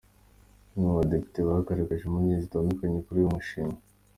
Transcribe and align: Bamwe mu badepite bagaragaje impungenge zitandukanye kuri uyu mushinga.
Bamwe 0.71 0.87
mu 0.91 0.97
badepite 0.99 1.39
bagaragaje 1.47 2.03
impungenge 2.05 2.43
zitandukanye 2.45 2.97
kuri 3.05 3.17
uyu 3.19 3.33
mushinga. 3.35 3.79